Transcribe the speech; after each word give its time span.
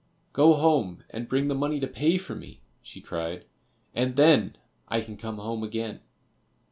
"Go 0.33 0.53
home, 0.53 1.03
and 1.11 1.29
bring 1.29 1.47
the 1.47 1.53
money 1.53 1.79
to 1.79 1.85
pay 1.85 2.17
for 2.17 2.33
me," 2.33 2.61
she 2.81 3.01
cried, 3.01 3.45
"and 3.93 4.15
then 4.15 4.55
I 4.87 5.01
can 5.01 5.15
come 5.15 5.37
home 5.37 5.61
again." 5.63 5.99